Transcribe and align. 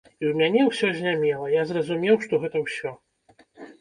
І 0.09 0.23
ў 0.29 0.37
мяне 0.39 0.61
ўсё 0.69 0.87
знямела, 0.99 1.49
я 1.59 1.65
зразумеў, 1.73 2.15
што 2.25 2.43
гэта 2.47 2.57
ўсё. 2.67 2.89